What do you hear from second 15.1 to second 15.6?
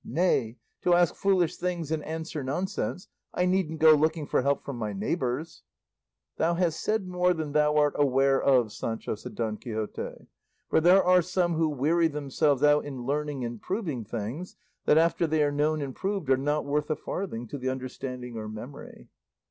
they are